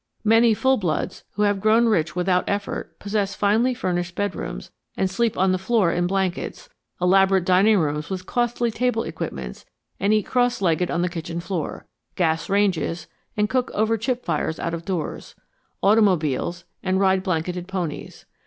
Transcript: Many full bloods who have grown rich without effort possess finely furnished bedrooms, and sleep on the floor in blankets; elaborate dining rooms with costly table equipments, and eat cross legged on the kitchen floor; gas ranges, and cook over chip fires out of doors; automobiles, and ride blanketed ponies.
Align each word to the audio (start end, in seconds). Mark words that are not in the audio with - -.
Many 0.23 0.55
full 0.55 0.77
bloods 0.77 1.25
who 1.33 1.43
have 1.43 1.59
grown 1.61 1.85
rich 1.85 2.15
without 2.15 2.45
effort 2.49 2.97
possess 2.97 3.35
finely 3.35 3.75
furnished 3.75 4.15
bedrooms, 4.15 4.71
and 4.97 5.07
sleep 5.07 5.37
on 5.37 5.51
the 5.51 5.59
floor 5.59 5.91
in 5.91 6.07
blankets; 6.07 6.69
elaborate 6.99 7.45
dining 7.45 7.77
rooms 7.77 8.09
with 8.09 8.25
costly 8.25 8.71
table 8.71 9.03
equipments, 9.03 9.63
and 9.99 10.11
eat 10.11 10.25
cross 10.25 10.59
legged 10.59 10.89
on 10.89 11.03
the 11.03 11.07
kitchen 11.07 11.39
floor; 11.39 11.85
gas 12.15 12.49
ranges, 12.49 13.05
and 13.37 13.47
cook 13.47 13.69
over 13.75 13.95
chip 13.95 14.25
fires 14.25 14.59
out 14.59 14.73
of 14.73 14.85
doors; 14.85 15.35
automobiles, 15.83 16.65
and 16.81 16.99
ride 16.99 17.21
blanketed 17.21 17.67
ponies. 17.67 18.25